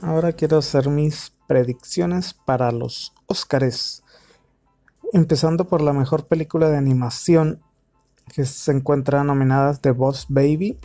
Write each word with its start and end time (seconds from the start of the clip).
Ahora 0.00 0.32
quiero 0.32 0.58
hacer 0.58 0.88
mis 0.88 1.32
predicciones 1.48 2.32
para 2.32 2.70
los 2.70 3.14
Óscares. 3.26 4.04
Empezando 5.12 5.66
por 5.66 5.82
la 5.82 5.92
mejor 5.92 6.28
película 6.28 6.68
de 6.68 6.76
animación 6.76 7.60
que 8.32 8.44
se 8.44 8.70
encuentra 8.70 9.24
nominada 9.24 9.74
The 9.74 9.90
Boss 9.90 10.26
Baby. 10.28 10.78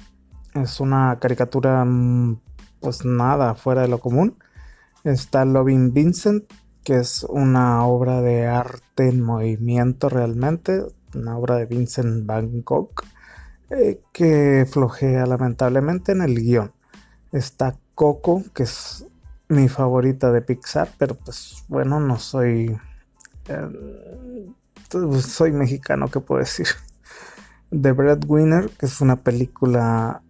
Es 0.55 0.79
una 0.79 1.19
caricatura 1.19 1.85
mm, 1.85 2.39
pues 2.79 3.05
nada 3.05 3.53
fuera 3.53 3.83
de 3.83 3.87
lo 3.87 3.99
común. 3.99 4.35
Está 5.03 5.45
Loving 5.45 5.93
Vincent, 5.93 6.51
que 6.83 6.97
es 6.97 7.23
una 7.29 7.85
obra 7.85 8.21
de 8.21 8.47
arte 8.47 9.09
en 9.09 9.21
movimiento 9.21 10.09
realmente, 10.09 10.81
una 11.13 11.37
obra 11.37 11.57
de 11.57 11.67
Vincent 11.67 12.25
Van 12.25 12.63
Gogh, 12.63 12.93
eh, 13.69 14.01
que 14.11 14.65
flojea 14.67 15.27
lamentablemente 15.27 16.13
en 16.13 16.21
el 16.21 16.35
guion. 16.35 16.71
Está 17.33 17.75
Coco, 17.95 18.43
que 18.53 18.63
es 18.63 19.05
mi 19.49 19.67
favorita 19.67 20.31
de 20.31 20.41
Pixar, 20.41 20.89
pero 20.97 21.15
pues 21.15 21.65
bueno, 21.67 21.99
no 21.99 22.17
soy... 22.17 22.77
Eh, 23.49 24.49
soy 25.21 25.51
mexicano, 25.51 26.07
¿qué 26.07 26.19
puedo 26.21 26.39
decir? 26.39 26.67
The 27.69 27.91
Breadwinner, 27.91 28.69
que 28.69 28.85
es 28.85 29.01
una 29.01 29.17
película 29.17 30.21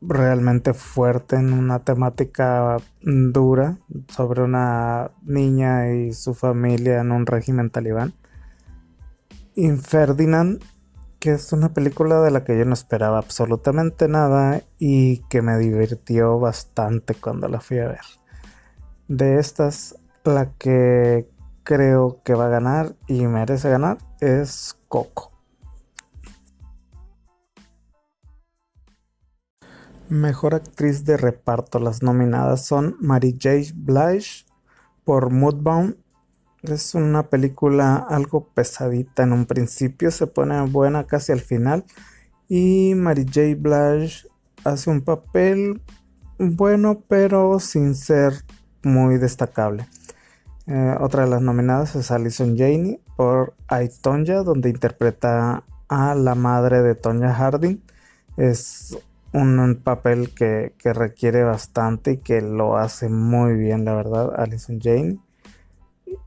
realmente 0.00 0.74
fuerte 0.74 1.36
en 1.36 1.52
una 1.52 1.80
temática 1.80 2.76
dura 3.00 3.78
sobre 4.08 4.42
una 4.42 5.10
niña 5.22 5.92
y 5.92 6.12
su 6.12 6.34
familia 6.34 7.00
en 7.00 7.12
un 7.12 7.26
régimen 7.26 7.70
talibán. 7.70 8.12
Inferdinand, 9.54 10.62
que 11.22 11.30
es 11.30 11.52
una 11.52 11.72
película 11.72 12.20
de 12.20 12.32
la 12.32 12.42
que 12.42 12.58
yo 12.58 12.64
no 12.64 12.74
esperaba 12.74 13.18
absolutamente 13.18 14.08
nada 14.08 14.60
y 14.80 15.18
que 15.28 15.40
me 15.40 15.56
divirtió 15.56 16.40
bastante 16.40 17.14
cuando 17.14 17.46
la 17.46 17.60
fui 17.60 17.78
a 17.78 17.86
ver. 17.86 18.00
De 19.06 19.38
estas, 19.38 19.94
la 20.24 20.50
que 20.54 21.30
creo 21.62 22.20
que 22.24 22.34
va 22.34 22.46
a 22.46 22.48
ganar 22.48 22.96
y 23.06 23.24
merece 23.28 23.70
ganar 23.70 23.98
es 24.18 24.76
Coco. 24.88 25.30
Mejor 30.08 30.56
actriz 30.56 31.04
de 31.04 31.18
reparto. 31.18 31.78
Las 31.78 32.02
nominadas 32.02 32.64
son 32.66 32.96
Mary 32.98 33.38
J. 33.40 33.70
Blige 33.76 34.44
por 35.04 35.30
Moodbound. 35.30 36.01
Es 36.62 36.94
una 36.94 37.24
película 37.24 37.96
algo 37.96 38.48
pesadita 38.54 39.24
en 39.24 39.32
un 39.32 39.46
principio, 39.46 40.10
se 40.10 40.26
pone 40.26 40.60
buena 40.66 41.06
casi 41.06 41.32
al 41.32 41.40
final. 41.40 41.84
Y 42.48 42.94
Mary 42.94 43.24
J. 43.24 43.56
Blige 43.58 44.28
hace 44.64 44.90
un 44.90 45.00
papel 45.00 45.82
bueno, 46.38 47.02
pero 47.08 47.58
sin 47.60 47.94
ser 47.94 48.44
muy 48.82 49.18
destacable. 49.18 49.86
Eh, 50.66 50.96
otra 51.00 51.24
de 51.24 51.30
las 51.30 51.42
nominadas 51.42 51.96
es 51.96 52.10
Alison 52.10 52.56
Janey 52.56 53.00
por 53.16 53.54
I, 53.70 53.88
Tonya, 54.00 54.42
donde 54.42 54.70
interpreta 54.70 55.64
a 55.88 56.14
la 56.14 56.34
madre 56.34 56.82
de 56.82 56.94
Tonya 56.94 57.34
Harding. 57.34 57.82
Es 58.36 58.96
un 59.32 59.80
papel 59.82 60.34
que, 60.34 60.72
requiere 60.84 61.42
bastante 61.42 62.12
y 62.12 62.16
que 62.18 62.40
lo 62.40 62.76
hace 62.76 63.08
muy 63.08 63.54
bien, 63.54 63.84
la 63.84 63.94
verdad, 63.94 64.32
Alison 64.36 64.78
Jane. 64.80 65.18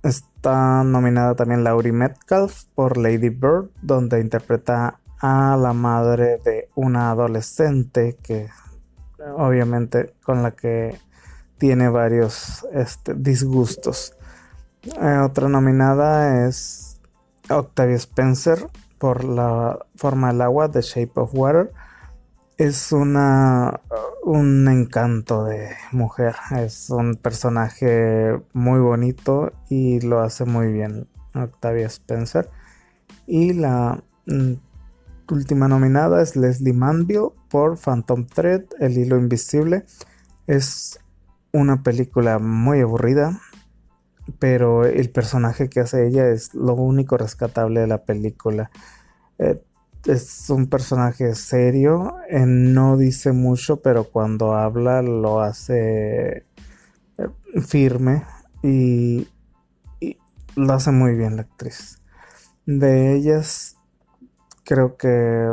Está 0.03 0.83
nominada 0.83 1.36
también 1.36 1.64
Laurie 1.64 1.91
Metcalf 1.91 2.66
por 2.75 2.97
Lady 2.97 3.30
Bird, 3.30 3.69
donde 3.81 4.19
interpreta 4.19 5.00
a 5.19 5.58
la 5.58 5.73
madre 5.73 6.39
de 6.44 6.69
una 6.75 7.11
adolescente 7.11 8.17
que 8.22 8.50
obviamente 9.38 10.13
con 10.23 10.44
la 10.44 10.52
que 10.52 11.00
tiene 11.58 11.89
varios 11.89 12.66
este, 12.73 13.13
disgustos. 13.16 14.13
Eh, 14.83 15.17
otra 15.17 15.50
nominada 15.50 16.47
es 16.47 17.00
Octavia 17.50 17.95
Spencer 17.95 18.67
por 19.00 19.23
la 19.23 19.79
forma 19.95 20.28
del 20.28 20.41
agua, 20.41 20.69
The 20.69 20.81
Shape 20.81 21.13
of 21.16 21.31
Water 21.34 21.72
es 22.57 22.91
una 22.91 23.81
un 24.25 24.67
encanto 24.67 25.45
de 25.45 25.69
mujer. 25.91 26.35
Es 26.57 26.89
un 26.89 27.16
personaje 27.16 28.41
muy 28.53 28.79
bonito 28.79 29.51
y 29.69 30.01
lo 30.01 30.21
hace 30.21 30.45
muy 30.45 30.71
bien 30.71 31.07
Octavia 31.35 31.85
Spencer. 31.85 32.49
Y 33.27 33.53
la 33.53 34.03
mm, 34.25 34.53
última 35.31 35.67
nominada 35.67 36.21
es 36.21 36.35
Leslie 36.35 36.73
Manville 36.73 37.29
por 37.49 37.77
Phantom 37.77 38.25
Thread, 38.25 38.63
El 38.79 38.97
hilo 38.97 39.17
invisible. 39.17 39.85
Es 40.47 40.99
una 41.53 41.83
película 41.83 42.39
muy 42.39 42.81
aburrida, 42.81 43.39
pero 44.39 44.85
el 44.85 45.11
personaje 45.11 45.69
que 45.69 45.81
hace 45.81 46.07
ella 46.07 46.29
es 46.29 46.53
lo 46.55 46.73
único 46.73 47.15
rescatable 47.17 47.81
de 47.81 47.88
la 47.88 48.03
película. 48.05 48.71
Eh, 49.38 49.61
es 50.05 50.49
un 50.49 50.67
personaje 50.67 51.33
serio, 51.35 52.16
no 52.31 52.97
dice 52.97 53.31
mucho, 53.31 53.81
pero 53.81 54.05
cuando 54.05 54.53
habla 54.53 55.01
lo 55.01 55.41
hace 55.41 56.45
eh, 57.17 57.29
firme 57.61 58.23
y, 58.61 59.27
lo 60.55 60.73
hace 60.73 60.91
muy 60.91 61.15
bien 61.15 61.35
la 61.35 61.41
actriz. 61.41 62.01
De 62.65 63.13
ellas, 63.15 63.77
creo 64.63 64.95
que 64.95 65.51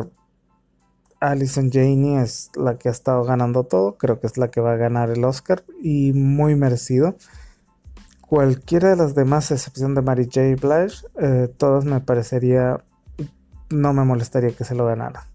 Alison 1.18 1.70
Janey 1.70 2.18
es 2.18 2.50
la 2.54 2.78
que 2.78 2.88
ha 2.88 2.92
estado 2.92 3.24
ganando 3.24 3.64
todo, 3.64 3.96
creo 3.96 4.20
que 4.20 4.26
es 4.28 4.36
la 4.36 4.50
que 4.50 4.60
va 4.60 4.72
a 4.72 4.76
ganar 4.76 5.10
el 5.10 5.24
Oscar 5.24 5.64
y 5.82 6.12
muy 6.12 6.54
merecido. 6.54 7.16
Cualquiera 8.20 8.90
de 8.90 8.96
las 8.96 9.14
demás, 9.14 9.50
a 9.50 9.54
excepción 9.54 9.94
de 9.94 10.02
Mary 10.02 10.24
J. 10.24 10.54
Blige, 10.60 11.06
eh, 11.20 11.48
todas 11.56 11.84
me 11.84 12.00
parecería 12.00 12.84
no 13.72 13.92
me 13.92 14.04
molestaría 14.04 14.52
que 14.52 14.64
se 14.64 14.74
lo 14.74 14.86
ganara. 14.86 15.26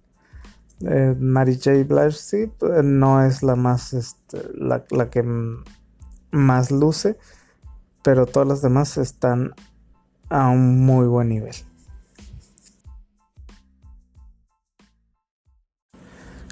Eh, 0.81 1.15
Mary 1.19 1.55
J. 1.55 1.83
Blige 1.83 2.11
sí, 2.11 2.51
no 2.83 3.23
es 3.25 3.41
la 3.41 3.55
más, 3.55 3.93
este, 3.93 4.41
la, 4.53 4.85
que 5.09 5.23
más 6.31 6.71
luce, 6.71 7.17
pero 8.03 8.25
todas 8.25 8.47
las 8.47 8.61
demás 8.61 8.97
están 8.97 9.53
a 10.29 10.49
un 10.49 10.85
muy 10.85 11.07
buen 11.07 11.29
nivel. 11.29 11.55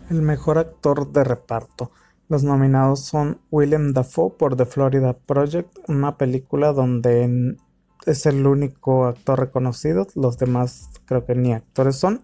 El 0.09 0.21
mejor 0.21 0.57
actor 0.57 1.11
de 1.11 1.23
reparto. 1.23 1.91
Los 2.27 2.43
nominados 2.43 3.01
son 3.01 3.39
William 3.51 3.93
Dafoe 3.93 4.31
por 4.37 4.55
The 4.55 4.65
Florida 4.65 5.13
Project, 5.13 5.77
una 5.87 6.17
película 6.17 6.73
donde 6.73 7.57
es 8.05 8.25
el 8.25 8.45
único 8.45 9.05
actor 9.05 9.39
reconocido, 9.39 10.07
los 10.15 10.37
demás 10.37 10.89
creo 11.05 11.25
que 11.25 11.35
ni 11.35 11.53
actores 11.53 11.95
son. 11.95 12.23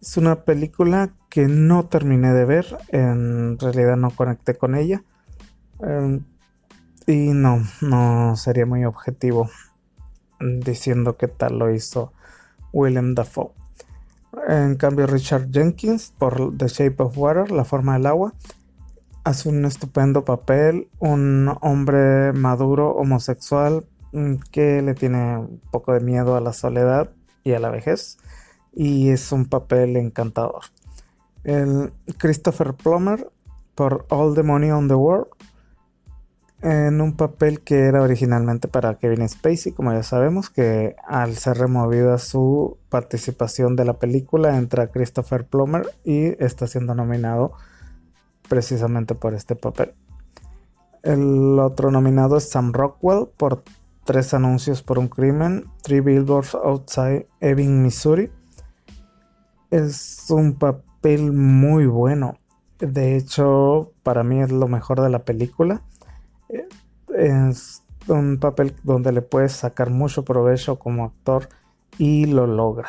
Es 0.00 0.16
una 0.16 0.44
película 0.44 1.10
que 1.30 1.48
no 1.48 1.86
terminé 1.86 2.32
de 2.32 2.44
ver, 2.44 2.78
en 2.88 3.58
realidad 3.58 3.96
no 3.96 4.10
conecté 4.10 4.54
con 4.54 4.74
ella. 4.74 5.02
Em, 5.80 6.24
y 7.06 7.28
no, 7.28 7.62
no 7.80 8.36
sería 8.36 8.66
muy 8.66 8.84
objetivo 8.84 9.48
diciendo 10.40 11.16
que 11.16 11.28
tal 11.28 11.58
lo 11.58 11.72
hizo 11.72 12.12
William 12.72 13.14
Dafoe. 13.14 13.52
En 14.48 14.76
cambio, 14.76 15.06
Richard 15.06 15.50
Jenkins 15.50 16.12
por 16.18 16.56
The 16.56 16.68
Shape 16.68 17.02
of 17.02 17.16
Water, 17.16 17.50
La 17.50 17.64
forma 17.64 17.94
del 17.94 18.06
agua, 18.06 18.34
hace 19.24 19.48
un 19.48 19.64
estupendo 19.64 20.24
papel, 20.24 20.88
un 20.98 21.56
hombre 21.62 22.32
maduro, 22.32 22.90
homosexual, 22.92 23.84
que 24.50 24.82
le 24.82 24.94
tiene 24.94 25.38
un 25.38 25.60
poco 25.70 25.92
de 25.92 26.00
miedo 26.00 26.36
a 26.36 26.40
la 26.40 26.52
soledad 26.52 27.10
y 27.44 27.52
a 27.52 27.58
la 27.58 27.70
vejez 27.70 28.18
y 28.72 29.10
es 29.10 29.32
un 29.32 29.46
papel 29.46 29.96
encantador. 29.96 30.64
El 31.44 31.92
Christopher 32.18 32.74
Plummer 32.74 33.30
por 33.74 34.06
All 34.10 34.34
the 34.34 34.42
Money 34.42 34.70
on 34.70 34.88
the 34.88 34.94
World 34.94 35.28
en 36.62 37.00
un 37.00 37.16
papel 37.16 37.60
que 37.60 37.84
era 37.84 38.02
originalmente 38.02 38.66
para 38.66 38.98
Kevin 38.98 39.28
Spacey, 39.28 39.72
como 39.72 39.92
ya 39.92 40.02
sabemos, 40.02 40.50
que 40.50 40.96
al 41.06 41.36
ser 41.36 41.58
removida 41.58 42.18
su 42.18 42.78
participación 42.88 43.76
de 43.76 43.84
la 43.84 43.98
película 43.98 44.56
entra 44.56 44.90
Christopher 44.90 45.46
Plummer 45.46 45.86
y 46.02 46.42
está 46.42 46.66
siendo 46.66 46.94
nominado 46.94 47.52
precisamente 48.48 49.14
por 49.14 49.34
este 49.34 49.54
papel. 49.54 49.94
El 51.02 51.58
otro 51.60 51.90
nominado 51.90 52.36
es 52.36 52.48
Sam 52.48 52.72
Rockwell 52.72 53.28
por 53.36 53.62
Tres 54.06 54.32
anuncios 54.34 54.82
por 54.82 55.00
un 55.00 55.08
crimen, 55.08 55.66
Three 55.82 56.00
Billboards 56.00 56.54
Outside 56.54 57.26
Ebbing, 57.40 57.82
Missouri. 57.82 58.30
Es 59.70 60.26
un 60.30 60.54
papel 60.54 61.32
muy 61.32 61.86
bueno. 61.86 62.38
De 62.78 63.16
hecho, 63.16 63.92
para 64.04 64.22
mí 64.22 64.40
es 64.40 64.52
lo 64.52 64.68
mejor 64.68 65.00
de 65.00 65.10
la 65.10 65.24
película. 65.24 65.82
Es 67.12 67.82
un 68.06 68.38
papel 68.38 68.76
donde 68.84 69.10
le 69.10 69.22
puedes 69.22 69.52
sacar 69.52 69.90
mucho 69.90 70.24
provecho 70.24 70.78
como 70.78 71.04
actor 71.04 71.48
y 71.98 72.26
lo 72.26 72.46
logra. 72.46 72.88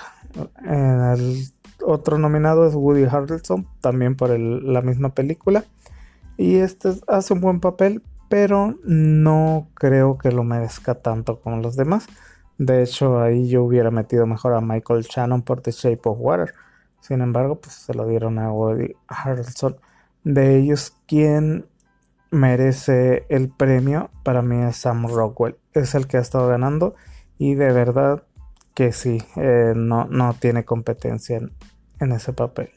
El 0.63 1.47
otro 1.83 2.19
nominado 2.19 2.67
es 2.67 2.75
Woody 2.75 3.05
Harrelson, 3.05 3.67
también 3.81 4.15
por 4.15 4.37
la 4.37 4.83
misma 4.83 5.15
película. 5.15 5.65
Y 6.37 6.57
este 6.57 6.93
hace 7.07 7.33
un 7.33 7.41
buen 7.41 7.59
papel, 7.59 8.03
pero 8.29 8.75
no 8.83 9.69
creo 9.74 10.18
que 10.18 10.31
lo 10.31 10.44
merezca 10.44 10.95
tanto 10.95 11.39
como 11.39 11.57
los 11.57 11.75
demás. 11.75 12.07
De 12.57 12.83
hecho, 12.83 13.19
ahí 13.19 13.47
yo 13.50 13.63
hubiera 13.63 13.91
metido 13.91 14.25
mejor 14.25 14.53
a 14.53 14.62
Michael 14.62 15.03
Shannon 15.03 15.44
por 15.44 15.62
The 15.62 15.71
Shape 15.71 16.01
of 16.06 16.18
Water. 16.19 16.53
Sin 17.00 17.21
embargo, 17.21 17.59
pues 17.62 17.75
se 17.75 17.94
lo 17.94 18.07
dieron 18.07 18.39
a 18.39 18.51
Woody 18.51 18.95
Harrelson. 19.07 19.77
De 20.24 20.57
ellos, 20.57 20.95
quien 21.07 21.68
merece 22.31 23.25
el 23.29 23.50
premio 23.50 24.09
para 24.24 24.41
mí 24.41 24.63
es 24.63 24.77
Sam 24.77 25.07
Rockwell. 25.07 25.57
Es 25.74 25.95
el 25.95 26.07
que 26.07 26.18
ha 26.18 26.21
estado 26.21 26.47
ganando 26.47 26.95
y 27.38 27.56
de 27.56 27.71
verdad 27.71 28.24
que 28.74 28.91
sí, 28.91 29.24
eh, 29.35 29.74
no, 29.75 30.06
no, 30.06 30.33
tiene 30.33 30.65
competencia 30.65 31.39
en 32.00 32.12
ese 32.12 32.33
papel. 32.33 32.69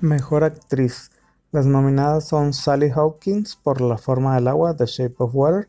Mejor 0.00 0.44
actriz. 0.44 1.10
Las 1.52 1.64
nominadas 1.64 2.28
son 2.28 2.52
Sally 2.52 2.90
Hawkins 2.90 3.56
por 3.56 3.80
La 3.80 3.96
forma 3.96 4.34
del 4.34 4.48
agua, 4.48 4.76
The 4.76 4.84
Shape 4.86 5.14
of 5.18 5.34
Water, 5.34 5.68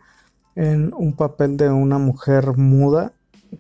en 0.56 0.94
un 0.94 1.15
papel 1.15 1.56
de 1.56 1.69
una 1.69 1.97
mujer 1.97 2.57
muda 2.57 3.13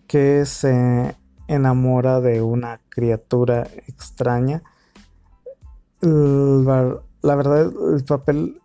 que 0.07 0.45
se 0.45 1.15
enamora 1.47 2.19
de 2.19 2.41
una 2.41 2.81
criatura 2.89 3.67
extraña. 3.87 4.61
La 6.01 7.35
verdad, 7.35 7.71
el 7.93 8.03
papel 8.03 8.61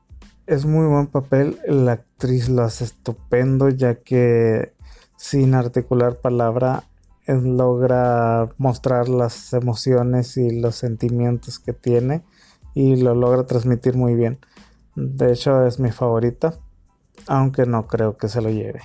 es 0.47 0.67
muy 0.67 0.87
buen 0.87 1.07
papel. 1.07 1.61
La 1.67 1.93
actriz 1.93 2.49
lo 2.49 2.63
hace 2.63 2.85
estupendo, 2.85 3.69
ya 3.69 3.95
que 3.95 4.75
sin 5.17 5.55
articular 5.55 6.17
palabra 6.17 6.83
logra 7.27 8.49
mostrar 8.59 9.09
las 9.09 9.53
emociones 9.53 10.37
y 10.37 10.61
los 10.61 10.77
sentimientos 10.77 11.59
que 11.59 11.73
tiene 11.73 12.23
y 12.75 12.97
lo 12.97 13.15
logra 13.15 13.45
transmitir 13.45 13.97
muy 13.97 14.15
bien. 14.15 14.39
De 14.95 15.33
hecho 15.33 15.65
es 15.67 15.79
mi 15.79 15.91
favorita, 15.91 16.55
aunque 17.27 17.67
no 17.67 17.87
creo 17.87 18.17
que 18.17 18.29
se 18.29 18.43
lo 18.43 18.51
lleve. 18.51 18.81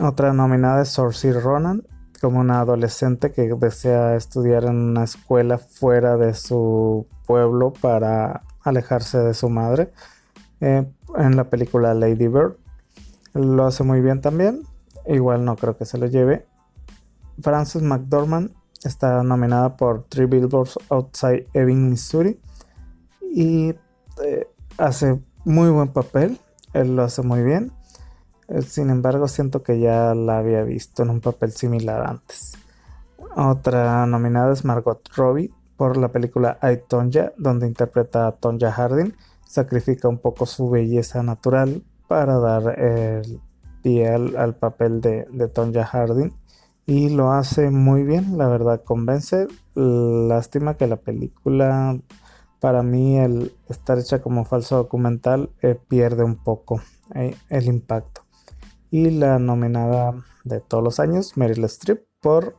Otra 0.00 0.32
nominada 0.32 0.82
es 0.82 0.90
Saoirse 0.90 1.38
Ronan, 1.38 1.82
como 2.20 2.40
una 2.40 2.60
adolescente 2.60 3.32
que 3.32 3.48
desea 3.58 4.16
estudiar 4.16 4.64
en 4.64 4.76
una 4.76 5.04
escuela 5.04 5.58
fuera 5.58 6.16
de 6.16 6.34
su 6.34 7.06
pueblo 7.26 7.72
para 7.72 8.42
alejarse 8.62 9.18
de 9.18 9.34
su 9.34 9.50
madre. 9.50 9.92
Eh, 10.60 10.86
en 11.16 11.36
la 11.36 11.50
película 11.50 11.92
Lady 11.94 12.28
Bird 12.28 12.56
lo 13.34 13.66
hace 13.66 13.84
muy 13.84 14.00
bien 14.00 14.20
también. 14.20 14.62
Igual 15.06 15.44
no 15.44 15.56
creo 15.56 15.76
que 15.76 15.84
se 15.84 15.98
lo 15.98 16.06
lleve. 16.06 16.46
Frances 17.40 17.82
McDormand 17.82 18.50
está 18.84 19.22
nominada 19.22 19.76
por 19.76 20.04
Three 20.04 20.26
Billboards 20.26 20.78
Outside 20.88 21.48
Ebbing, 21.52 21.90
Missouri. 21.90 22.40
Y 23.20 23.74
eh, 24.24 24.48
hace 24.78 25.20
muy 25.44 25.70
buen 25.70 25.88
papel. 25.88 26.38
Él 26.72 26.96
lo 26.96 27.02
hace 27.02 27.22
muy 27.22 27.42
bien. 27.42 27.72
Eh, 28.48 28.62
sin 28.62 28.90
embargo, 28.90 29.28
siento 29.28 29.62
que 29.62 29.80
ya 29.80 30.14
la 30.14 30.38
había 30.38 30.62
visto 30.62 31.02
en 31.02 31.10
un 31.10 31.20
papel 31.20 31.52
similar 31.52 32.06
antes. 32.06 32.54
Otra 33.36 34.06
nominada 34.06 34.52
es 34.52 34.64
Margot 34.64 35.00
Robbie 35.14 35.52
por 35.76 35.96
la 35.96 36.08
película 36.08 36.58
I, 36.62 36.78
Tonya, 36.88 37.32
donde 37.36 37.66
interpreta 37.66 38.26
a 38.26 38.32
Tonya 38.32 38.72
Harding. 38.72 39.14
Sacrifica 39.44 40.08
un 40.08 40.18
poco 40.18 40.46
su 40.46 40.70
belleza 40.70 41.22
natural 41.22 41.82
para 42.08 42.38
dar 42.38 42.78
el 42.78 43.40
pie 43.82 44.08
al, 44.08 44.54
papel 44.54 45.00
de, 45.00 45.26
de 45.30 45.48
Tonya 45.48 45.84
Harding 45.84 46.32
y 46.86 47.08
lo 47.08 47.32
hace 47.32 47.70
muy 47.70 48.04
bien, 48.04 48.38
la 48.38 48.46
verdad 48.48 48.84
convence. 48.84 49.48
Lástima 49.74 50.76
que 50.76 50.86
la 50.86 50.96
película, 50.96 51.98
para 52.60 52.84
mí, 52.84 53.18
el 53.18 53.52
estar 53.68 53.98
hecha 53.98 54.22
como 54.22 54.44
falso 54.44 54.76
documental, 54.76 55.50
eh, 55.62 55.78
pierde 55.88 56.22
un 56.22 56.36
poco 56.36 56.80
eh, 57.14 57.36
el 57.48 57.66
impacto. 57.66 58.22
Y 58.90 59.10
la 59.10 59.40
nominada 59.40 60.24
de 60.44 60.60
todos 60.60 60.84
los 60.84 61.00
años, 61.00 61.36
Meryl 61.36 61.64
Streep, 61.64 62.06
por 62.20 62.56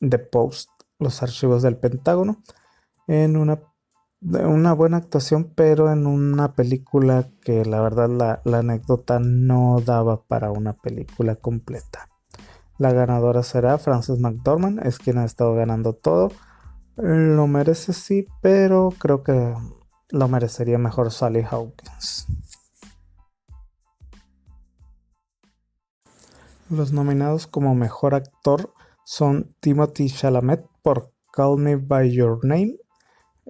The 0.00 0.18
Post, 0.18 0.68
los 0.98 1.22
archivos 1.22 1.62
del 1.62 1.76
Pentágono, 1.76 2.42
en 3.06 3.36
una, 3.36 3.62
una 4.20 4.72
buena 4.72 4.96
actuación, 4.96 5.52
pero 5.54 5.92
en 5.92 6.08
una 6.08 6.54
película 6.54 7.30
que 7.42 7.64
la 7.64 7.80
verdad 7.80 8.08
la, 8.08 8.42
la 8.44 8.58
anécdota 8.58 9.20
no 9.20 9.80
daba 9.80 10.24
para 10.24 10.50
una 10.50 10.72
película 10.72 11.36
completa. 11.36 12.09
La 12.80 12.94
ganadora 12.94 13.42
será 13.42 13.76
Frances 13.76 14.20
McDormand, 14.20 14.80
es 14.86 14.98
quien 14.98 15.18
ha 15.18 15.26
estado 15.26 15.54
ganando 15.54 15.92
todo. 15.92 16.32
Lo 16.96 17.46
merece 17.46 17.92
sí, 17.92 18.26
pero 18.40 18.88
creo 18.98 19.22
que 19.22 19.54
lo 20.08 20.28
merecería 20.28 20.78
mejor 20.78 21.10
Sally 21.10 21.42
Hawkins. 21.42 22.26
Los 26.70 26.90
nominados 26.94 27.46
como 27.46 27.74
mejor 27.74 28.14
actor 28.14 28.72
son 29.04 29.54
Timothy 29.60 30.08
Chalamet 30.08 30.64
por 30.82 31.12
Call 31.34 31.58
Me 31.58 31.76
By 31.76 32.10
Your 32.10 32.42
Name, 32.42 32.78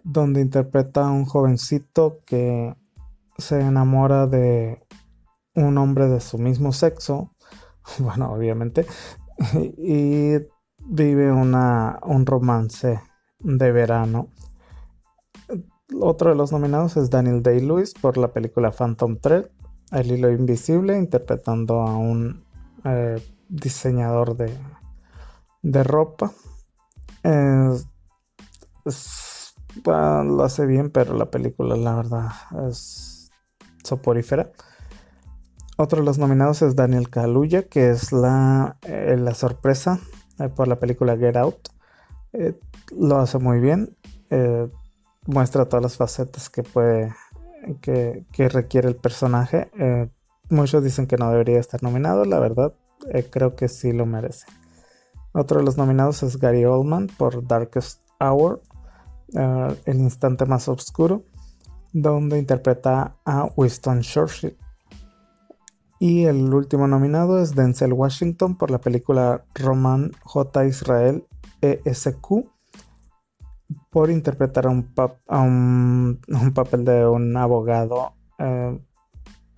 donde 0.03 0.41
interpreta 0.41 1.07
a 1.07 1.13
un 1.13 1.25
jovencito 1.25 2.19
que 2.27 2.75
se 3.39 3.61
enamora 3.61 4.27
de 4.27 4.85
un 5.55 5.79
hombre 5.79 6.09
de 6.09 6.19
su 6.19 6.37
mismo 6.37 6.73
sexo, 6.73 7.37
bueno, 7.99 8.33
obviamente, 8.33 8.87
y 9.79 10.39
vive 10.79 11.33
una, 11.33 11.99
un 12.03 12.27
romance 12.27 13.01
de 13.39 13.73
verano. 13.73 14.29
Otro 16.01 16.31
de 16.31 16.37
los 16.37 16.53
nominados 16.53 16.97
es 16.97 17.11
Daniel 17.11 17.43
Day-Lewis 17.43 17.95
por 17.95 18.17
la 18.17 18.33
película 18.33 18.71
Phantom 18.71 19.17
Thread, 19.19 19.47
El 19.91 20.13
hilo 20.13 20.31
invisible, 20.31 20.97
interpretando 20.97 21.81
a 21.81 21.97
un 21.97 22.45
eh, 22.85 23.21
diseñador 23.49 24.37
de, 24.37 24.57
de 25.63 25.83
ropa. 25.83 26.33
lo 29.85 30.45
hace 30.45 30.67
bien, 30.67 30.91
pero 30.91 31.15
la 31.15 31.31
película, 31.31 31.77
la 31.77 31.97
verdad, 31.97 32.31
es 32.69 33.31
soporífera. 33.83 34.53
Otro 35.81 36.01
de 36.01 36.05
los 36.05 36.19
nominados 36.19 36.61
es 36.61 36.77
Daniel 36.77 37.09
Kaluuya, 37.09 37.63
que 37.63 37.89
es 37.89 38.13
la, 38.13 38.77
eh, 38.83 39.17
la 39.19 39.33
sorpresa 39.33 39.99
eh, 40.39 40.51
por 40.51 40.69
la 40.69 40.79
película 40.79 41.17
Get 41.17 41.39
Out. 41.39 41.71
Eh, 42.35 42.61
lo 42.95 43.17
hace 43.17 43.39
muy 43.39 43.61
bien. 43.61 43.97
muestra 45.25 45.71
todas 45.71 45.83
las 45.83 45.97
facetas 45.97 46.51
que 46.51 46.63
puede. 46.65 47.15
que, 47.81 48.27
requiere 48.51 48.89
el 48.89 48.97
personaje. 48.97 49.71
muchos 50.51 50.85
dicen 50.85 51.07
que 51.07 51.17
no 51.17 51.31
debería 51.31 51.59
estar 51.59 51.83
nominado. 51.83 52.27
La 52.27 52.41
verdad, 52.41 52.75
creo 53.31 53.57
que 53.57 53.69
sí 53.69 53.95
lo 53.95 54.05
merece. 54.05 54.45
Otro 55.33 55.61
de 55.61 55.65
los 55.65 55.79
nominados 55.79 56.23
es 56.23 56.37
Gary 56.37 56.67
Oldman 56.67 57.07
por 57.07 57.49
Darkest 57.49 58.03
Hour. 58.21 58.61
el 59.33 59.99
instante 59.99 60.45
más 60.45 60.69
oscuro. 60.69 61.25
Donde 61.95 62.39
interpreta 62.39 63.17
a 63.25 63.49
Winston 63.57 64.03
Churchill 64.03 64.59
y 66.03 66.25
el 66.25 66.53
último 66.55 66.89
nominado 66.89 67.43
es 67.43 67.55
Denzel 67.55 67.93
Washington 67.93 68.57
por 68.57 68.71
la 68.71 68.81
película 68.81 69.45
Roman 69.55 70.11
J. 70.25 70.65
Israel 70.65 71.27
ESQ 71.61 72.47
por 73.91 74.09
interpretar 74.09 74.67
a 74.67 74.71
un, 75.41 76.19
papel 76.55 76.87
de 76.87 77.07
un 77.07 77.37
abogado 77.37 78.15
eh, 78.39 78.81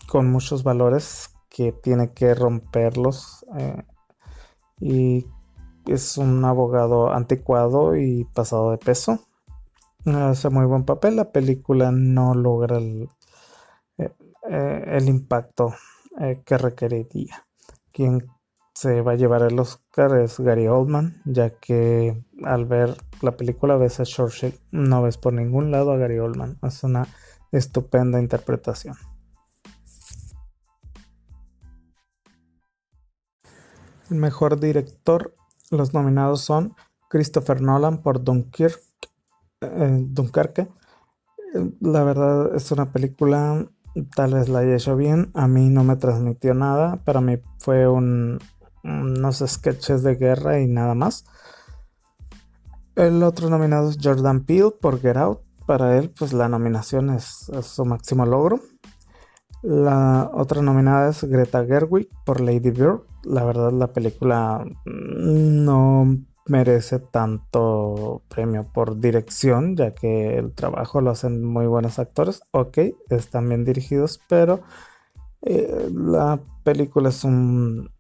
con 0.09 0.33
muchos 0.33 0.65
valores 0.65 1.31
que 1.49 1.71
tiene 1.71 2.13
que 2.13 2.35
romperlos 2.35 3.47
eh, 3.57 3.85
y 4.81 5.25
es 5.87 6.19
un 6.19 6.45
abogado 6.45 7.13
anticuado 7.13 7.95
y 7.95 8.25
pasado 8.35 8.73
de 8.73 8.79
peso. 8.79 9.21
Hace 10.05 10.51
muy 10.51 10.67
buen 10.67 10.85
papel, 10.85 11.15
la 11.15 11.31
película 11.31 11.93
no 11.93 12.35
logra 12.35 12.79
el, 12.79 13.09
eh, 13.99 14.85
el 14.89 15.09
impacto 15.09 15.73
eh, 16.21 16.43
que 16.45 16.59
requeriría. 16.59 17.47
Quien 17.93 18.27
se 18.75 19.03
va 19.03 19.13
a 19.13 19.17
llevar 19.17 19.43
el 19.43 19.59
Oscar 19.59 20.19
es 20.19 20.41
Gary 20.41 20.67
Oldman, 20.67 21.21
ya 21.25 21.51
que 21.51 22.25
al 22.45 22.65
ver 22.65 22.97
la 23.21 23.37
película 23.37 23.77
ves 23.77 24.01
a 24.01 24.05
Churchill, 24.05 24.59
no 24.71 25.03
ves 25.03 25.19
por 25.19 25.33
ningún 25.33 25.71
lado 25.71 25.93
a 25.93 25.97
Gary 25.97 26.19
Oldman. 26.19 26.59
Es 26.63 26.83
una 26.83 27.07
estupenda 27.53 28.19
interpretación. 28.19 28.97
El 34.11 34.17
mejor 34.17 34.61
director, 34.61 35.35
los 35.71 35.95
nominados 35.95 36.43
son 36.43 36.75
Christopher 37.09 37.63
Nolan 37.63 38.03
por 38.03 38.23
Dunkirk, 38.23 38.83
eh, 39.61 39.99
Dunkerque. 40.01 40.69
La 41.81 42.05
verdad 42.05 42.55
es 42.55 42.73
una 42.73 42.91
película 42.91 43.67
Tal 44.15 44.35
vez 44.35 44.49
la 44.49 44.61
haya 44.61 44.75
hecho 44.75 44.97
bien. 44.97 45.31
A 45.35 45.49
mí 45.49 45.69
no 45.69 45.85
me 45.85 45.97
transmitió 45.97 46.55
nada. 46.55 46.97
Para 47.05 47.21
mí 47.21 47.39
fue 47.59 47.89
un, 47.89 48.39
unos 48.85 49.45
sketches 49.47 50.03
de 50.03 50.15
guerra 50.17 50.61
y 50.61 50.67
nada 50.67 50.95
más. 50.95 51.25
El 52.95 53.23
otro 53.23 53.49
nominado 53.49 53.89
es 53.89 53.99
Jordan 54.03 54.45
Peele 54.45 54.73
por 54.81 55.01
Get 55.01 55.17
Out. 55.17 55.41
para 55.67 55.97
él, 55.97 56.11
pues 56.11 56.33
la 56.33 56.49
nominación 56.49 57.11
es, 57.11 57.51
su 57.63 57.85
máximo 57.85 58.27
logro. 58.27 58.61
La 59.63 60.31
otra 60.35 60.61
nominada 60.61 61.11
es 61.11 61.23
Greta 61.25 61.65
Gerwig 61.65 62.09
por 62.25 62.41
Lady 62.41 62.71
Bird. 62.71 63.03
La 63.23 63.45
verdad, 63.45 63.73
la 63.73 63.93
película 63.93 64.67
no 64.85 66.19
merece 66.47 66.99
tanto 66.99 68.23
premio 68.29 68.67
por 68.73 68.99
dirección, 69.01 69.77
ya 69.77 69.95
que 69.95 70.37
el 70.39 70.53
trabajo 70.53 71.01
lo 71.01 71.11
hacen 71.11 71.45
muy 71.45 71.67
buenos 71.67 71.99
actores. 71.99 72.43
Ok, 72.51 72.79
están 73.11 73.49
bien 73.49 73.65
dirigidos, 73.65 74.21
pero 74.29 74.61
eh, 75.43 75.91
la 75.93 76.41
película 76.65 77.09
es 77.11 77.25
un 77.25 77.91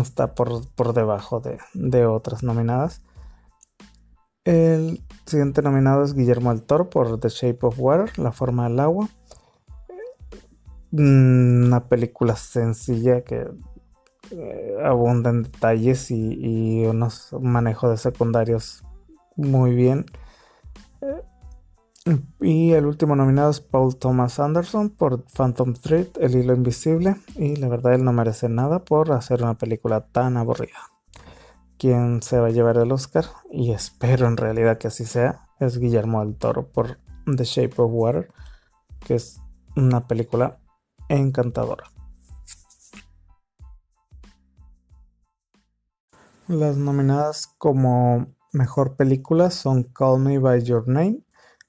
está 0.00 0.34
por, 0.34 0.94
debajo 0.94 1.40
de, 1.40 1.58
de, 1.74 2.06
otras 2.06 2.42
nominadas. 2.42 3.02
El 4.44 5.02
siguiente 5.26 5.62
nominado 5.62 6.02
es 6.02 6.14
Guillermo 6.14 6.50
del 6.50 6.62
Toro 6.62 6.88
por 6.88 7.20
The 7.20 7.28
Shape 7.28 7.58
of 7.62 7.78
Water, 7.78 8.18
La 8.18 8.32
forma 8.32 8.68
del 8.68 8.80
agua. 8.80 9.08
Mm, 10.92 11.66
una 11.66 11.88
película 11.88 12.36
sencilla 12.36 13.22
que 13.22 13.48
eh, 14.30 14.76
abunda 14.84 15.30
en 15.30 15.42
detalles 15.42 16.10
y, 16.10 16.84
unos 16.86 17.34
manejos 17.40 17.90
de 17.90 17.96
secundarios 17.96 18.84
muy 19.36 19.74
bien. 19.74 20.06
Eh, 21.00 21.22
y 22.40 22.72
el 22.72 22.86
último 22.86 23.16
nominado 23.16 23.50
es 23.50 23.60
Paul 23.60 23.96
Thomas 23.96 24.40
Anderson 24.40 24.90
por 24.90 25.24
Phantom 25.24 25.74
Thread, 25.74 26.08
El 26.20 26.36
hilo 26.36 26.54
invisible. 26.54 27.16
Y 27.36 27.56
la 27.56 27.68
verdad 27.68 27.94
él 27.94 28.04
no 28.04 28.12
merece 28.12 28.48
nada 28.48 28.84
por 28.84 29.12
hacer 29.12 29.42
una 29.42 29.58
película 29.58 30.06
tan 30.06 30.36
aburrida. 30.36 30.90
Quien 31.78 32.22
se 32.22 32.38
va 32.38 32.48
a 32.48 32.50
llevar 32.50 32.76
el 32.76 32.92
Oscar, 32.92 33.24
y 33.50 33.72
espero 33.72 34.26
en 34.26 34.36
realidad 34.36 34.78
que 34.78 34.88
así 34.88 35.04
sea, 35.04 35.48
es 35.60 35.78
Guillermo 35.78 36.24
del 36.24 36.36
Toro 36.36 36.68
por 36.68 36.98
The 37.24 37.44
Shape 37.44 37.74
of 37.78 37.90
Water, 37.92 38.28
que 39.00 39.14
es 39.14 39.40
una 39.76 40.06
película 40.06 40.58
encantadora. 41.08 41.84
Las 46.50 46.76
nominadas 46.76 47.46
como 47.58 48.26
mejor 48.52 48.96
película 48.96 49.52
son 49.52 49.84
Call 49.84 50.18
Me 50.18 50.40
by 50.40 50.60
Your 50.64 50.88
Name, 50.88 51.22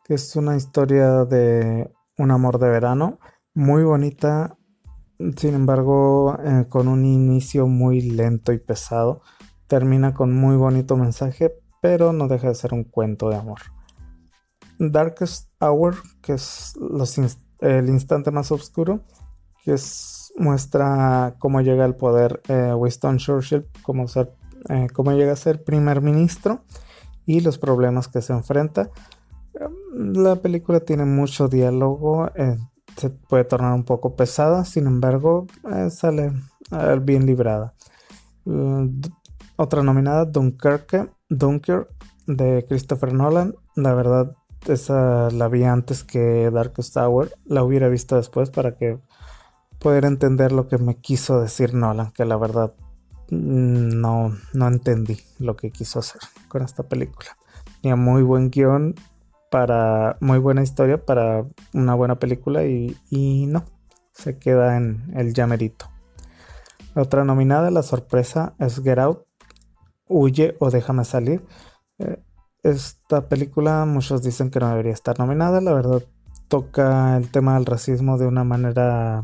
que 0.04 0.16
es 0.16 0.36
una 0.36 0.58
historia 0.58 1.24
de 1.26 1.94
un 2.18 2.32
amor 2.32 2.58
de 2.58 2.68
verano, 2.68 3.20
muy 3.54 3.84
bonita, 3.84 4.58
sin 5.38 5.54
embargo, 5.54 6.36
eh, 6.44 6.66
con 6.68 6.88
un 6.88 7.06
inicio 7.06 7.68
muy 7.68 8.02
lento 8.02 8.54
y 8.54 8.58
pesado. 8.58 9.22
Termina 9.68 10.16
con 10.16 10.34
muy 10.34 10.56
bonito 10.56 10.98
mensaje, 10.98 11.54
pero 11.80 12.12
no 12.12 12.28
deja 12.28 12.48
de 12.48 12.56
ser 12.56 12.74
un 12.74 12.84
cuento 12.84 13.30
de 13.30 13.36
amor. 13.36 13.60
Darkest 14.80 15.48
Hour, 15.62 15.98
que 16.24 16.34
es 16.34 16.74
el 17.60 17.88
instante 17.88 18.32
más 18.32 18.52
oscuro, 18.52 19.04
que 19.64 19.76
muestra 20.38 21.36
cómo 21.38 21.62
llega 21.62 21.86
al 21.86 21.98
poder 21.98 22.42
eh, 22.48 22.74
Winston 22.74 23.20
Churchill, 23.20 23.68
cómo, 23.84 24.08
ser, 24.08 24.34
eh, 24.70 24.88
cómo 24.94 25.12
llega 25.12 25.34
a 25.34 25.38
ser 25.38 25.64
primer 25.64 26.02
ministro 26.02 26.64
y 27.26 27.42
los 27.42 27.58
problemas 27.58 28.08
que 28.08 28.22
se 28.22 28.34
enfrenta. 28.34 28.90
La 29.94 30.38
película 30.38 30.80
tiene 30.80 31.06
mucho 31.06 31.48
diálogo, 31.48 32.30
eh, 32.36 32.58
se 32.98 33.10
puede 33.10 33.44
tornar 33.44 33.74
un 33.74 33.84
poco 33.84 34.16
pesada, 34.16 34.66
sin 34.66 34.88
embargo, 34.88 35.48
sale 35.90 36.34
bien 37.02 37.26
librada. 37.26 37.74
otra 39.56 39.84
nominada, 39.84 40.26
Dunkerque, 40.26 41.10
Dunker, 41.30 41.88
de 42.28 42.66
Christopher 42.68 43.14
Nolan. 43.14 43.56
La 43.76 43.94
verdad, 43.94 44.36
esa 44.68 45.30
la 45.32 45.48
vi 45.48 45.64
antes 45.64 46.04
que 46.04 46.50
Darkest 46.52 46.94
Tower. 46.94 47.34
La 47.46 47.64
hubiera 47.64 47.88
visto 47.90 48.16
después 48.16 48.50
para 48.50 48.76
que 48.76 49.00
poder 49.80 50.06
entender 50.06 50.52
lo 50.52 50.68
que 50.68 50.78
me 50.78 50.98
quiso 50.98 51.42
decir 51.42 51.74
Nolan, 51.74 52.12
que 52.12 52.26
la 52.26 52.38
verdad 52.38 52.74
mm, 52.78 52.91
no, 53.32 54.36
no 54.54 54.68
entendí 54.68 55.18
lo 55.40 55.56
que 55.56 55.72
quiso 55.72 56.00
hacer 56.00 56.22
con 56.50 56.62
esta 56.62 56.84
película. 56.84 57.38
Tenía 57.82 57.96
muy 57.96 58.22
buen 58.24 58.52
guion 58.52 58.96
para, 59.50 60.18
muy 60.20 60.38
buena 60.38 60.62
historia 60.62 61.04
para 61.04 61.46
una 61.74 61.96
buena 61.96 62.20
película 62.20 62.66
y, 62.66 62.98
no, 63.48 63.64
se 64.14 64.38
queda 64.38 64.78
en 64.78 65.12
el 65.16 65.34
llamerito. 65.34 65.90
otra 66.94 67.24
nominada, 67.24 67.72
la 67.72 67.84
sorpresa, 67.84 68.54
es 68.60 68.82
Get 68.84 69.00
Out, 69.00 69.26
Huye 70.08 70.56
o 70.60 70.70
Déjame 70.70 71.06
salir. 71.06 71.46
Eh, 72.00 72.22
esta 72.64 73.30
película 73.30 73.86
muchos 73.86 74.22
dicen 74.22 74.52
que 74.52 74.60
no 74.60 74.70
debería 74.70 74.92
estar 74.92 75.18
nominada, 75.18 75.62
la 75.62 75.74
verdad 75.74 76.04
toca 76.50 77.16
el 77.16 77.32
tema 77.32 77.56
del 77.56 77.66
racismo 77.66 78.18
de 78.18 78.28
una 78.28 78.44
manera 78.44 79.24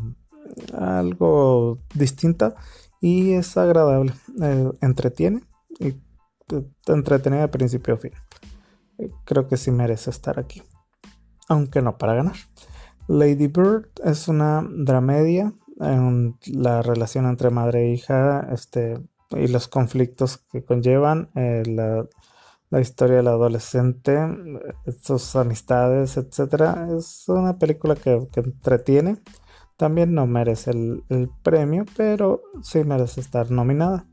algo 0.74 1.78
distinta 1.94 2.56
y 3.02 3.34
es 3.34 3.58
agradable, 3.58 4.14
eh, 4.42 4.72
entretiene 4.82 5.44
y 5.80 5.94
te 6.48 6.58
eh, 6.58 6.66
entretiene 6.88 7.38
de 7.38 7.48
principio 7.48 7.96
a 7.96 7.98
fin. 7.98 8.12
Eh, 8.98 9.12
creo 9.26 9.48
que 9.48 9.58
sí 9.58 9.72
merece 9.72 10.10
estar 10.10 10.40
aquí, 10.40 10.64
aunque 11.48 11.82
no 11.82 11.98
para 11.98 12.16
ganar. 12.16 12.36
Lady 13.08 13.48
Bird 13.48 13.90
es 14.04 14.28
una 14.28 14.68
dramedia 14.70 15.54
en 15.80 16.38
la 16.48 16.82
relación 16.82 17.26
entre 17.26 17.52
madre 17.52 17.84
e 17.84 17.94
hija 17.94 18.48
este, 18.52 19.00
y 19.30 19.48
los 19.48 19.68
conflictos 19.68 20.38
que 20.52 20.66
conllevan 20.66 21.30
la, 21.36 22.08
historia 22.82 23.18
del 23.18 23.28
adolescente, 23.28 24.20
sus 25.02 25.36
amistades, 25.38 26.18
etc. 26.18 26.98
Es 26.98 27.30
una 27.30 27.58
película 27.58 27.96
que, 27.96 28.28
que 28.32 28.42
entretiene 28.42 29.22
también 29.78 30.14
no 30.14 30.26
merece 30.28 30.72
el, 30.72 31.32
premio, 31.44 31.86
pero 31.96 32.42
sí 32.62 32.84
merece 32.84 33.22
estar 33.22 33.52
nominada. 33.52 34.06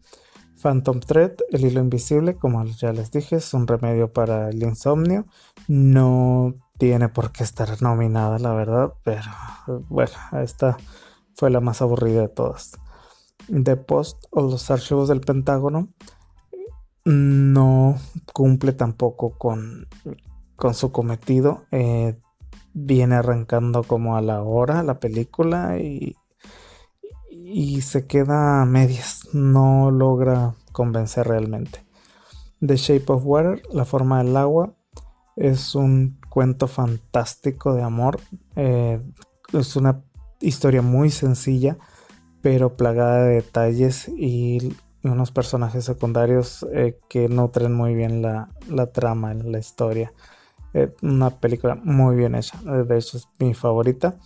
Phantom 0.63 1.01
Thread, 1.01 1.33
el 1.51 1.65
hilo 1.65 1.81
invisible, 1.81 2.37
como 2.37 2.65
ya 2.65 2.93
les 2.93 3.11
dije, 3.11 3.37
es 3.37 3.53
un 3.55 3.67
remedio 3.67 4.13
para 4.13 4.51
el 4.51 4.63
insomnio. 4.63 5.27
No 5.67 6.55
tiene 6.79 7.09
por 7.09 7.33
qué 7.33 7.45
estar 7.45 7.83
nominada, 7.83 8.39
la 8.39 8.53
verdad, 8.53 8.95
pero 9.03 9.23
bueno, 9.89 10.13
esta 10.43 10.77
fue 11.35 11.51
la 11.51 11.61
más 11.61 11.83
aburrida 11.83 12.23
de 12.23 12.29
todas. 12.29 12.73
The 13.49 13.77
Post 13.77 14.25
o 14.31 14.43
los 14.43 14.71
archivos 14.71 15.09
del 15.09 15.21
Pentágono 15.21 15.89
no 17.05 17.97
cumple 18.33 18.73
tampoco 18.73 19.37
con, 19.37 19.89
su 20.73 20.93
cometido. 20.93 21.65
Eh, 21.71 22.19
viene 22.75 23.15
arrancando 23.15 23.85
como 23.85 24.17
a 24.17 24.21
la 24.21 24.43
hora 24.43 24.83
la 24.83 24.99
película 24.99 25.79
y, 25.79 26.17
y 27.31 27.81
se 27.81 28.07
queda 28.07 28.61
a 28.61 28.67
medias, 28.67 29.29
no 29.33 29.91
logra 29.91 30.55
convencer 30.73 31.29
realmente. 31.29 31.85
The 32.61 32.77
Shape 32.77 33.13
of 33.13 33.23
Water, 33.25 33.63
La 33.73 33.85
forma 33.85 34.23
del 34.23 34.37
agua, 34.37 34.75
es 35.37 35.75
un 35.75 36.19
cuento 36.29 36.67
fantástico 36.67 37.75
de 37.75 37.83
amor, 37.83 38.21
eh, 38.57 39.01
es 39.53 39.77
una 39.77 40.03
historia 40.41 40.83
muy 40.83 41.11
sencilla, 41.11 41.79
pero 42.43 42.77
plagada 42.77 43.25
de 43.25 43.37
detalles 43.37 44.09
y 44.09 44.77
unos 45.03 45.31
personajes 45.31 45.85
secundarios 45.85 46.67
eh, 46.73 46.99
que 47.09 47.29
nutren 47.29 47.73
muy 47.73 47.95
bien 47.95 48.23
la, 48.23 48.49
la 48.69 48.91
trama, 48.91 49.35
la 49.35 49.59
historia 49.59 50.13
una 51.03 51.31
película 51.31 51.77
muy 51.77 52.17
bien 52.17 52.35
hecha. 52.35 52.59
Eh, 52.67 52.85
de 52.85 52.99
hecho, 52.99 53.17
es 53.17 53.29
mi 53.39 53.55
favorita. 53.55 54.17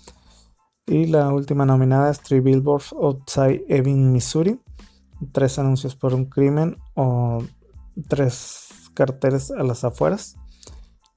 Y 0.87 1.07
la 1.07 1.33
última 1.33 1.67
nominada 1.67 2.11
es 2.11 2.21
Three 2.21 2.40
Billboards 2.40 2.93
Outside 2.93 3.64
Ebbing, 3.69 4.12
Missouri. 4.12 4.61
Tres 5.33 5.59
anuncios 5.59 5.95
por 5.95 6.14
un 6.14 6.25
crimen 6.26 6.78
o 6.95 7.43
tres 8.09 8.69
carteles 8.95 9.50
a 9.50 9.62
las 9.62 9.85
afueras. 9.85 10.37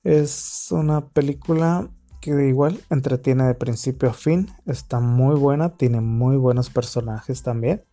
Es 0.03 0.67
una 0.71 1.07
película 1.07 1.89
que 2.19 2.47
igual 2.47 2.79
entretiene 2.89 3.45
de 3.45 3.55
principio 3.55 4.09
a 4.09 4.13
fin. 4.13 4.49
Está 4.65 4.99
muy 4.99 5.35
buena, 5.35 5.77
tiene 5.77 6.01
muy 6.01 6.35
buenos 6.35 6.69
personajes 6.69 7.41
también. 7.41 7.83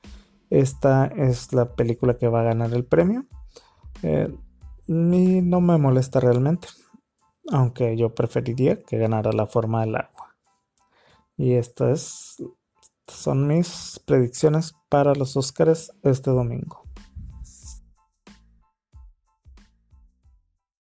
Esta 0.51 1.07
es 1.07 1.53
la 1.53 1.75
película 1.75 2.17
que 2.19 2.29
va 2.29 2.41
a 2.41 2.45
ganar 2.45 2.73
el 2.75 2.85
premio. 2.85 3.27
Eh, 4.03 4.35
y 4.87 5.43
no 5.43 5.61
me 5.61 5.77
molesta 5.79 6.19
realmente 6.19 6.69
aunque 7.51 7.97
yo 7.97 8.15
preferiría 8.15 8.83
que 8.83 8.99
ganara 8.99 9.33
la 9.33 9.47
forma 9.47 9.83
del 9.83 9.97
agua. 9.97 10.37
Y 11.37 11.55
estas 11.55 12.37
son 13.07 13.47
mis 13.47 14.01
predicciones 14.05 14.75
para 14.89 15.15
los 15.15 15.37
Oscars 15.37 15.93
este 16.03 16.31
domingo. 16.31 16.88